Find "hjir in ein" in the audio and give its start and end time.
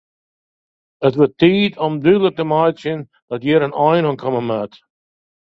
3.45-4.07